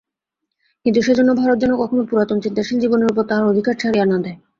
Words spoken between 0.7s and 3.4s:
কিন্তু সেজন্য ভারত যেন কখনও পুরাতন চিন্তাশীল জীবনের উপর